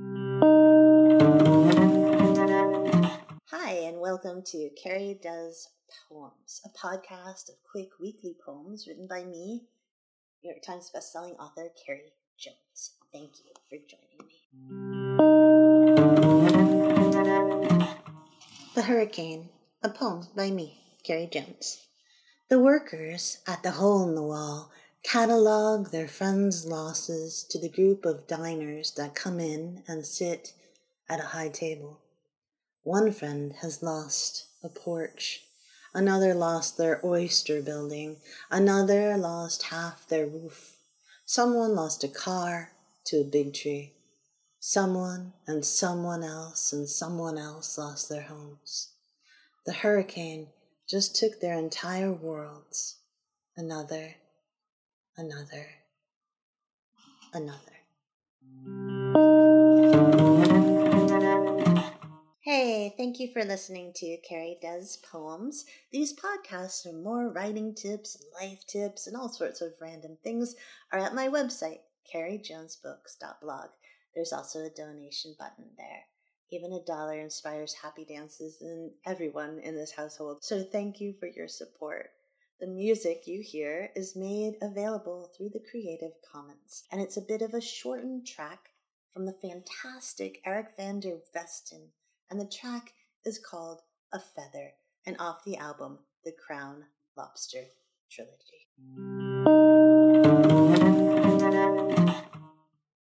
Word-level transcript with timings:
Hi, 0.00 0.04
and 3.82 3.98
welcome 3.98 4.44
to 4.46 4.70
Carrie 4.80 5.18
Does 5.20 5.70
Poems, 6.08 6.60
a 6.64 6.68
podcast 6.68 7.48
of 7.48 7.56
quick 7.68 7.88
weekly 8.00 8.36
poems 8.46 8.86
written 8.86 9.08
by 9.08 9.24
me, 9.24 9.64
New 10.44 10.50
York 10.50 10.62
Times 10.62 10.92
bestselling 10.94 11.36
author 11.40 11.70
Carrie 11.84 12.12
Jones. 12.38 12.92
Thank 13.12 13.40
you 13.44 13.50
for 13.68 13.78
joining 13.88 14.18
me. 14.28 14.44
The 18.76 18.82
Hurricane, 18.82 19.48
a 19.82 19.88
poem 19.88 20.28
by 20.36 20.52
me, 20.52 20.78
Carrie 21.02 21.26
Jones. 21.26 21.88
The 22.48 22.60
workers 22.60 23.38
at 23.48 23.64
the 23.64 23.72
hole 23.72 24.08
in 24.08 24.14
the 24.14 24.22
wall 24.22 24.70
catalog 25.02 25.90
their 25.90 26.08
friends' 26.08 26.66
losses 26.66 27.44
to 27.50 27.58
the 27.58 27.68
group 27.68 28.04
of 28.04 28.26
diners 28.26 28.92
that 28.92 29.14
come 29.14 29.40
in 29.40 29.82
and 29.86 30.04
sit 30.06 30.52
at 31.08 31.20
a 31.20 31.28
high 31.28 31.48
table. 31.48 32.00
One 32.82 33.12
friend 33.12 33.54
has 33.60 33.82
lost 33.82 34.46
a 34.62 34.68
porch, 34.68 35.44
another 35.94 36.34
lost 36.34 36.76
their 36.76 37.00
oyster 37.04 37.62
building, 37.62 38.16
another 38.50 39.16
lost 39.16 39.64
half 39.64 40.06
their 40.08 40.26
roof. 40.26 40.76
Someone 41.24 41.74
lost 41.74 42.04
a 42.04 42.08
car 42.08 42.72
to 43.06 43.20
a 43.20 43.24
big 43.24 43.54
tree. 43.54 43.94
Someone 44.60 45.32
and 45.46 45.64
someone 45.64 46.24
else 46.24 46.72
and 46.72 46.88
someone 46.88 47.38
else 47.38 47.78
lost 47.78 48.08
their 48.08 48.22
homes. 48.22 48.92
The 49.64 49.72
hurricane 49.72 50.48
just 50.88 51.14
took 51.14 51.40
their 51.40 51.54
entire 51.58 52.12
worlds. 52.12 52.96
Another 53.56 54.16
another, 55.18 55.66
another. 57.34 57.58
Hey, 62.40 62.94
thank 62.96 63.18
you 63.18 63.32
for 63.32 63.44
listening 63.44 63.92
to 63.96 64.16
Carrie 64.26 64.58
Does 64.62 64.96
Poems. 65.10 65.64
These 65.90 66.14
podcasts 66.14 66.86
are 66.86 66.96
more 66.96 67.30
writing 67.30 67.74
tips 67.74 68.16
and 68.16 68.24
life 68.40 68.64
tips 68.66 69.08
and 69.08 69.16
all 69.16 69.28
sorts 69.28 69.60
of 69.60 69.72
random 69.80 70.16
things 70.22 70.54
are 70.92 71.00
at 71.00 71.14
my 71.14 71.28
website, 71.28 71.80
carriejonesbooks.blog. 72.14 73.68
There's 74.14 74.32
also 74.32 74.60
a 74.60 74.70
donation 74.70 75.34
button 75.38 75.66
there. 75.76 76.04
Even 76.50 76.72
a 76.72 76.84
dollar 76.84 77.20
inspires 77.20 77.74
happy 77.74 78.06
dances 78.06 78.58
in 78.62 78.92
everyone 79.04 79.58
in 79.58 79.74
this 79.74 79.92
household. 79.92 80.38
So 80.42 80.62
thank 80.62 81.00
you 81.00 81.12
for 81.18 81.26
your 81.26 81.48
support. 81.48 82.10
The 82.60 82.66
music 82.66 83.28
you 83.28 83.40
hear 83.40 83.92
is 83.94 84.16
made 84.16 84.56
available 84.60 85.30
through 85.36 85.50
the 85.50 85.62
Creative 85.70 86.10
Commons, 86.32 86.82
and 86.90 87.00
it's 87.00 87.16
a 87.16 87.20
bit 87.20 87.40
of 87.40 87.54
a 87.54 87.60
shortened 87.60 88.26
track 88.26 88.70
from 89.12 89.26
the 89.26 89.32
fantastic 89.32 90.40
Eric 90.44 90.72
van 90.76 90.98
der 90.98 91.18
Westen, 91.32 91.90
and 92.28 92.40
the 92.40 92.48
track 92.48 92.94
is 93.24 93.38
called 93.38 93.82
A 94.12 94.18
Feather, 94.18 94.72
and 95.06 95.16
off 95.20 95.44
the 95.44 95.56
album 95.56 96.00
The 96.24 96.32
Crown 96.32 96.84
Lobster 97.16 97.64
Trilogy. 98.10 99.27